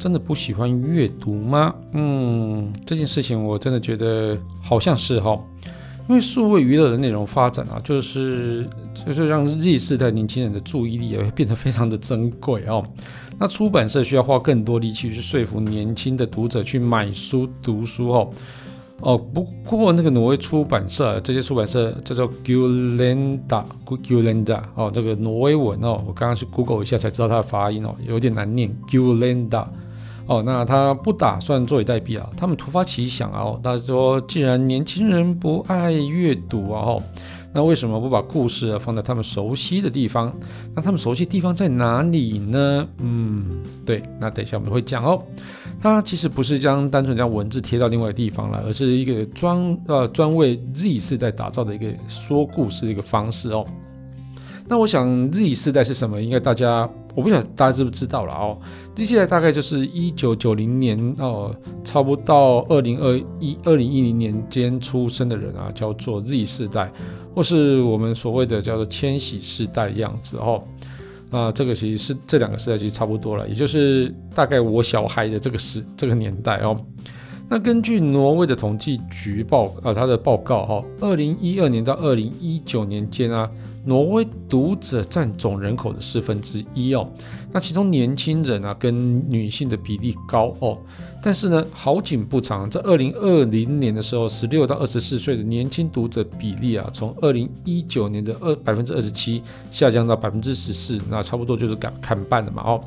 [0.00, 1.74] 真的不喜欢阅读吗？
[1.92, 5.38] 嗯，这件事情我真的觉得好像是哈，
[6.08, 8.66] 因为数位娱乐的内容发展啊，就是
[9.06, 12.82] 就是让 Z 世代年轻人的注意力也会变得非常的珍贵哦。
[13.38, 18.30] 那出版社需要花更多力气去说服年轻的读者去买书读书哦。
[19.02, 29.66] 哦，不过那个挪威出版社，这些出版社叫做 Gyllendal，Gyllendal 哦，这个挪威文哦，我刚刚去 Google 一下才知道它的发音哦，有点难念 Gulanda
[30.30, 37.02] 哦，那他不打算坐以待毙啊，他们突发奇想啊，他说既然年轻人不爱阅读啊，哦。
[37.52, 40.32] 那为什么不把故事放在他们熟悉的地方？
[40.72, 42.86] 那他们熟悉的地方在哪里呢？
[42.98, 45.20] 嗯，对，那等一下我们会讲哦。
[45.82, 53.66] 它其实不是将单纯将文字贴到另外的地方了，而是一个专呃专为 Z 世代打造的一个说故事的一个方式哦。
[54.68, 56.22] 那我想 Z 世代是什么？
[56.22, 58.56] 应该大家我不晓得大家知不知道了哦。
[58.94, 66.90] Z 世代大概就是一九九零年哦，差不多到二零二一二零一零年间出生的人啊，叫做 Z 世代。
[67.32, 70.60] 或是我们所谓的叫做千禧世代样子哦，
[71.30, 76.76] 那，这个其实是这两个时代其实差不多了，也就是大概我小孩的这个时这个年代哦。
[77.52, 83.50] 那根据挪威的统计局报啊，他的报告哈，二零一二年到二零一九年间啊，
[83.84, 87.10] 挪威读者占总人口的四分之一哦。
[87.50, 90.78] 那其中年轻人啊跟女性的比例高哦。
[91.20, 99.42] 但是呢，好景不长，在二零二零年的时候，十六到二十四岁的年轻读者比例啊，从二零一九年的二百分之二十七
[99.72, 102.80] 下降到百分之十四，那差不多就是砍砍半了嘛哦。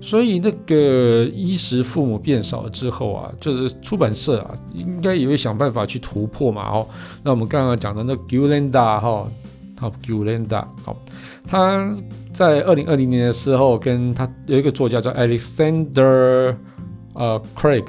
[0.00, 6.86] 所以那个衣食父母变少了之后啊，就是出版社啊，应该也会想办法去突破嘛哦。
[7.24, 9.28] 那我们刚刚讲的那 Gyllendal 哈，
[9.80, 10.96] 好 Gyllendal 好，
[11.48, 11.92] 他
[12.32, 16.54] 在二零二零年的时候，跟他有一个作家叫 Alexander
[17.14, 17.86] 呃 Craig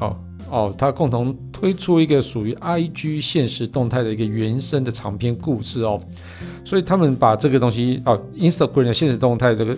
[0.00, 0.16] 哦
[0.50, 6.00] 哦，他共同推出一个属于 IG 现实动态的一个原生的长篇故事哦。
[6.64, 9.76] 所以他们把这个东西哦，Instagram 的现实动态这个。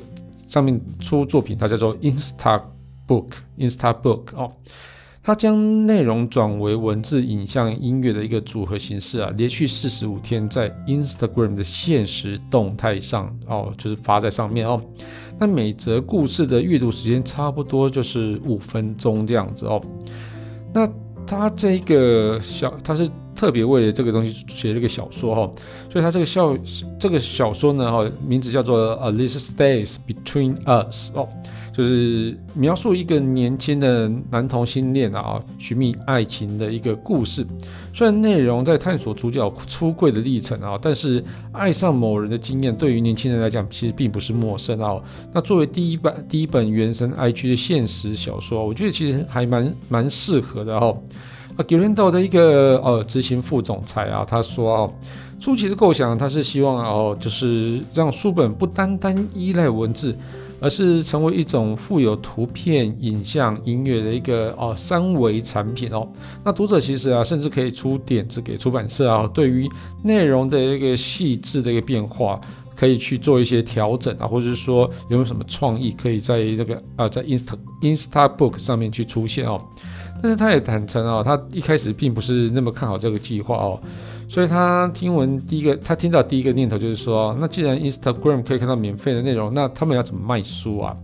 [0.51, 2.61] 上面出作品，它叫做 Insta
[3.07, 4.51] Book，Insta Book 哦，
[5.23, 14.81] 它将内容转为文字、影像、音乐的一个组合形式啊，连续四十五天在 Instagram 的限时动态上哦，就是发在上面哦。
[15.39, 19.81] 那每则故事的阅读时间差不多就是五分钟这样子哦。
[20.75, 20.87] 那
[21.27, 23.09] 它这个小，它是。
[23.41, 25.51] 特别为了这个东西写了一个小说哈，
[25.91, 26.55] 所以他这个小
[26.99, 31.27] 这个小说呢哈，名字叫做《A This Stays Between Us》哦，
[31.73, 37.47] 就是描述一个年轻的男同性恋啊寻觅爱情的一个故事。
[37.95, 45.01] 虽然内容在探索主角出柜的历程啊，但是爱上某人的经验对于年轻人来讲其实并不是陌生啊。
[45.33, 50.95] 那作为第一本第一本原生 IG 的现实小说，我觉得其实还蛮蛮适合的哈。
[51.61, 54.93] 啊，Gyllendal 的一个呃执行副总裁啊，他说哦，
[55.39, 60.17] 初期的构想他是希望哦，就是让书本不单单依赖文字，
[60.59, 66.09] 而是成为一种富有图片、影像、音乐的一个哦三维产品哦。
[66.43, 69.69] 那读者其实啊，甚至可以出点子给出版社啊，对于
[70.03, 72.41] 内容的一个细致的一个变化，
[72.75, 79.61] 可以去做一些调整啊，或者是说有没有什么创意可以在那个啊在 Insta Insta Book 上面去出现哦。
[80.23, 83.81] 但是他也坦诚哦，他一开始并不是那么看好这个计划哦，
[84.29, 90.97] 所以他听闻第一个，他听到第一个念头就是说，那既然 Instagram 可以看到免费的内容，那他们要怎么卖书啊？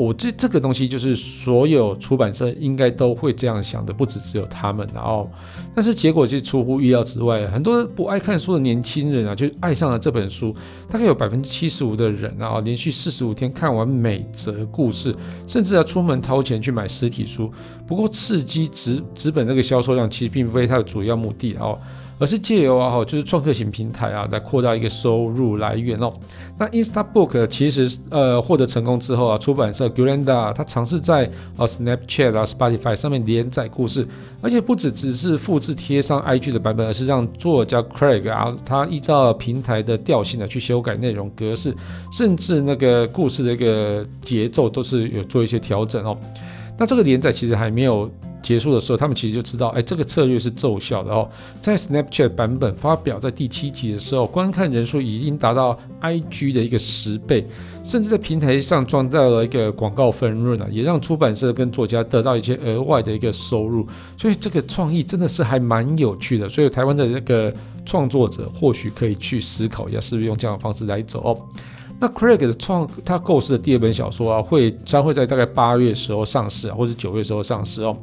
[0.00, 4.88] 我这这个东西就是所有出版社应该都会这样想的，不止只有他们。
[4.94, 5.30] 然后，
[5.74, 10.56] 但是结果就出乎意料之外，很多不爱看书的年轻人啊，就爱上了这本书。
[10.88, 15.14] 大概有百分之七十五的人啊，连续四十五天看完每则故事，
[15.46, 17.52] 甚至要出门掏钱去买实体书。
[17.86, 21.78] 不过，刺激纸纸本这个销售量其实并非它的主要目的哦。
[22.20, 26.12] 而是借由啊，就是创客型平台啊，来扩大一个收入来源哦。
[26.58, 31.24] 那 Instabook 其实呃获得成功之后啊，出版社 Gyllendal 它尝试在
[31.56, 34.06] 啊 Snapchat 啊 Spotify 上面连载故事，
[34.42, 41.74] 而且不只只是复制贴上 IG 的版本，而是让作家 Craig 啊，他依照平台的调性呢去修改内容格式，
[42.12, 46.14] 甚至那个故事的一个节奏都是有做一些调整哦。
[46.78, 48.10] 那这个连载其实还没有
[48.42, 51.28] 结束的时候，他们其实就知道，哎，这个策略是奏效的哦。
[51.60, 57.46] 在 Snapchat 版本发表在第七集的时候，观看人数已经达到 IG 的一个十倍，
[57.84, 63.86] 甚至在平台上赚到了一个广告分润啊，也让出版社跟作家得到一些额外的一个收入。
[64.16, 66.48] 所以这个创意真的是还蛮有趣的。
[66.48, 67.52] 所以台湾的那个
[67.84, 71.36] 创作者或许可以去思考一下，是不是用这样的方式来走哦。
[72.00, 77.96] 那 Craig 的创他构思的第二本小说啊，会将会在大概八月时候上市啊，或者九月时候上市哦。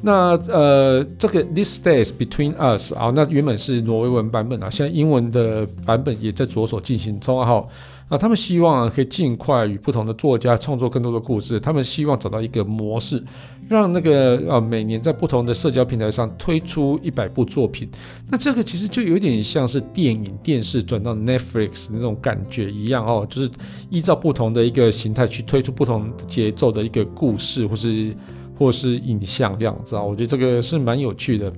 [0.00, 7.64] 那呃，这个 This Stays Between Us 啊，那原本是挪威文版本啊，现在英文的版本也在着手进行中啊。
[8.10, 11.60] 那他们希望啊，可以尽快与不同的作家创作更多的故事。
[11.60, 13.22] 他们希望找到一个模式，
[13.68, 17.86] 让那个呃每年在不同的社交平台上推出一百部作品。
[18.30, 23.50] 那这个其实就有点像是电影、电视转到 Netflix 那种感觉一样哦，就是
[23.90, 28.16] 依照不同的一个形态去推出不同节奏的一个故事，或是
[28.58, 30.02] 或是影像这样子啊。
[30.02, 31.52] 我觉得这个是蛮有趣的。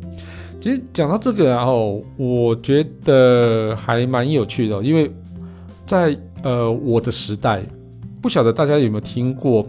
[0.61, 5.11] 其实讲到这个，然后我觉得还蛮有趣的，因为
[5.87, 7.63] 在呃，我的时代，
[8.21, 9.67] 不晓得大家有没有听过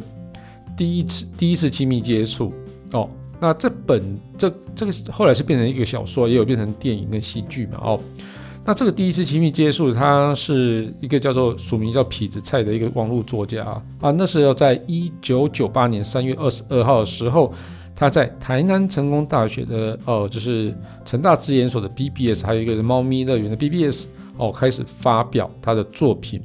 [0.75, 2.53] 第一次第一次亲密接触
[2.91, 3.09] 哦？
[3.39, 4.03] 那这本
[4.37, 7.79] 这这个后来是变成一个小说，也有变成电影跟戏剧嘛？
[7.81, 7.99] 哦，
[8.63, 13.81] 那这个第一次亲密接触，他是一个叫做署名叫痞子蔡的一个网络作家啊。
[13.99, 17.51] 啊那时候在一九九八年三月二十二号的时候，
[17.95, 20.73] 他在台南成功大学的哦，就是
[21.03, 24.05] 成大资研所的 BBS，还有一个猫咪乐园的 BBS
[24.37, 26.39] 哦，开始发表他的作品。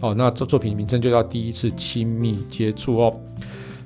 [0.00, 3.20] 哦，那这作品名称就叫第一次亲密接触哦，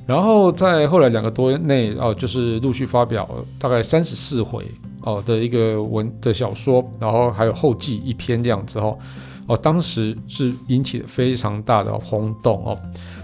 [0.05, 4.67] 然后在后来两个多月内哦，就是陆续发表大概三十四回
[5.09, 8.99] 哦的一个文的小说，然后还有后记一篇这样子哦，
[9.47, 12.79] 哦，当时是引起了非常大的轰动哦，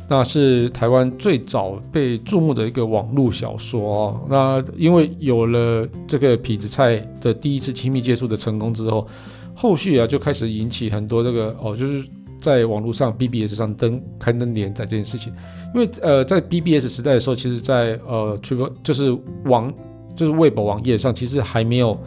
[0.09, 9.07] 那是台湾最早被注目的一个网络小说哦，那因为有了这个痞子蔡的第一次亲密接触的成功之后，
[9.55, 12.05] 后续啊就开始引起很多这个哦，就是。
[12.41, 15.33] 在网络上，BBS 上登刊登连载这件事情，
[15.75, 19.17] 因为呃，在 BBS 时代的时候，其实在呃，Triple 就是
[19.47, 19.73] 网
[20.17, 21.99] 就是 Web 网页上，其实还没有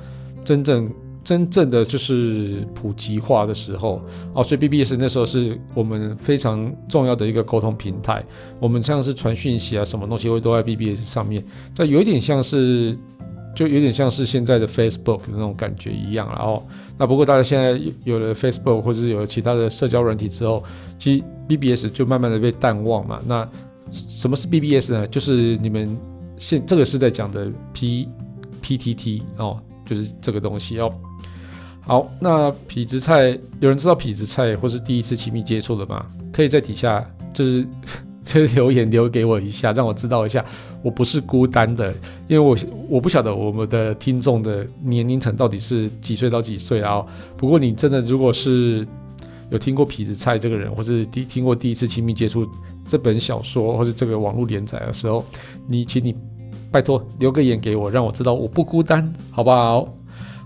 [0.44, 0.90] 真正
[1.24, 4.02] 真正的就是普及化的时候
[4.34, 8.24] 哦，所以 BBS 那时候是我们非常重要的一个沟通平台，
[8.60, 11.44] 我们像是传讯息啊，什么东西会都在 BBS 上面，
[11.74, 12.98] 这有一点像是。
[13.56, 16.64] 就有点像是现在的 Facebook 的那种感觉一样，然后
[16.96, 20.64] 那不过大家现在有了 Facebook 或者是有了其他的社交软体之后，
[21.00, 23.20] 其实 BBS 就慢慢的被淡忘嘛。
[23.26, 23.50] 那
[23.90, 25.08] 什么是 BBS 呢？
[25.08, 25.98] 就是你们
[26.38, 28.08] 现这个是在讲的 P
[28.62, 30.94] PTT 哦，就是这个东西哦。
[31.82, 33.30] 好，那痞子蔡
[33.60, 36.06] 有人知道痞子蔡或是第一次亲密接触的吗？
[36.32, 37.68] 可以在底下就是。
[38.54, 40.44] 留言留给我一下，让我知道一下，
[40.84, 41.94] 我不是孤单的，
[42.28, 42.58] 因为我
[42.90, 47.02] 我不晓得我们的听众的年龄层到底是几岁到几岁啊。
[47.38, 48.86] 不过你真的如果是
[49.50, 52.46] 有听过痞子蔡这个人，或是第听过第一次亲密接触
[52.88, 55.24] 这本小说，或者这个网络连载的时候，
[55.68, 56.16] 你请你
[56.72, 59.94] 拜托留个言给我，让我知道我不孤单，好不好？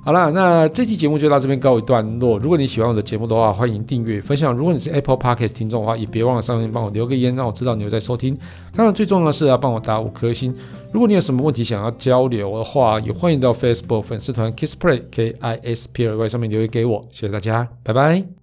[0.04, 2.40] 好啦，那这期节目就到这边告一段落。
[2.40, 4.52] 如果你喜欢我的节目的话，欢迎订阅分享。
[4.52, 8.36] 如果你是 Apple Podcast 听众的话，也别忘了上面帮我留个言，让我知道你有在收听。
[8.76, 10.52] 当然，最重要的是要帮我打五颗星。
[10.92, 17.06] 如果你有什么问题想要交流的话，也欢迎到 Facebook 粉丝团 Kiss Play K I S P L Y 上面留言给我。
[17.12, 18.41] 谢谢大家，拜拜。